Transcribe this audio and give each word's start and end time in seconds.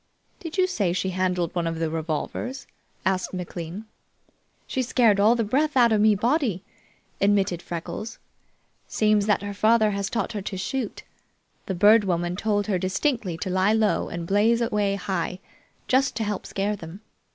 "Did 0.39 0.57
you 0.57 0.65
say 0.65 0.93
she 0.93 1.11
handled 1.11 1.53
one 1.53 1.67
of 1.67 1.77
the 1.77 1.87
revolvers?" 1.91 2.65
asked 3.05 3.35
McLean. 3.35 3.85
"She 4.65 4.81
scared 4.81 5.19
all 5.19 5.35
the 5.35 5.43
breath 5.43 5.77
out 5.77 5.91
of 5.91 6.01
me 6.01 6.15
body," 6.15 6.63
admitted 7.21 7.61
Freckles. 7.61 8.17
"Seems 8.87 9.27
that 9.27 9.43
her 9.43 9.53
father 9.53 9.91
has 9.91 10.09
taught 10.09 10.31
her 10.31 10.41
to 10.41 10.57
shoot. 10.57 11.03
The 11.67 11.75
Bird 11.75 12.03
Woman 12.03 12.35
told 12.35 12.65
her 12.65 12.79
distinctly 12.79 13.37
to 13.43 13.51
lie 13.51 13.73
low 13.73 14.09
and 14.09 14.25
blaze 14.25 14.59
away 14.59 14.95
high, 14.95 15.37
just 15.87 16.15
to 16.15 16.23
help 16.23 16.47
scare 16.47 16.75
them. 16.75 17.01